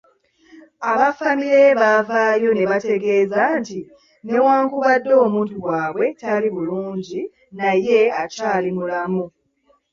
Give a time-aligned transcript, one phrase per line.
[0.89, 3.79] Aba ffamire ye bavaayo nebatangaaza nti
[4.25, 7.21] newankubadde omuntu waabwe tali bulungi,
[7.59, 9.23] naye akyali mulamu.